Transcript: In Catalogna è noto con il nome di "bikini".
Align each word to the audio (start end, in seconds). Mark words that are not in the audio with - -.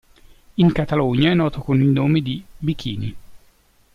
In 0.55 0.71
Catalogna 0.73 1.29
è 1.29 1.35
noto 1.35 1.61
con 1.61 1.79
il 1.79 1.87
nome 1.89 2.21
di 2.21 2.43
"bikini". 2.57 3.15